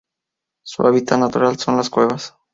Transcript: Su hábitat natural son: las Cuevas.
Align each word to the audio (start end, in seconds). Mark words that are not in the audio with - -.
Su 0.65 0.81
hábitat 0.87 1.19
natural 1.19 1.59
son: 1.59 1.77
las 1.77 1.91
Cuevas. 1.91 2.35